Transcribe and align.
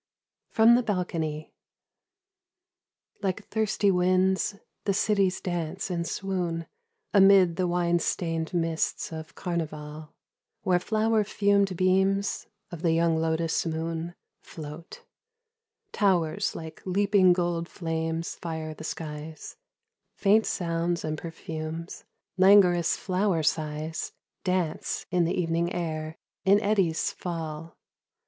From 0.49 0.73
the 0.73 0.81
Balcony. 0.81 1.53
Like 3.21 3.45
thirsty 3.49 3.91
winds 3.91 4.55
the 4.85 4.95
cities 4.95 5.39
dance 5.39 5.91
and 5.91 6.07
swoon 6.07 6.65
Amid 7.13 7.55
the 7.55 7.67
wine 7.67 7.99
stained 7.99 8.51
mists 8.51 9.11
of 9.13 9.35
Carnival, 9.35 10.15
Where 10.63 10.79
flower 10.79 11.23
fumed 11.23 11.77
beams 11.77 12.47
of 12.71 12.81
the 12.81 12.93
young 12.93 13.15
lotus 13.15 13.63
moon 13.67 14.15
Float. 14.41 15.03
Towers 15.91 16.55
like 16.55 16.81
leaping 16.83 17.31
gold 17.31 17.69
flames 17.69 18.33
fire 18.33 18.73
the 18.73 18.83
skies; 18.83 19.55
Faint 20.15 20.47
sounds 20.47 21.05
and 21.05 21.15
perfumes, 21.15 22.05
languorous 22.39 22.97
flower 22.97 23.43
sighs 23.43 24.13
Dance 24.43 25.05
in 25.11 25.25
the 25.25 25.39
evening 25.39 25.71
air, 25.71 26.17
in 26.43 26.59
eddies 26.59 27.11
fall. 27.11 27.17
76 27.21 27.21
From 27.21 27.33
the 27.33 27.65
Balcony. 27.65 27.77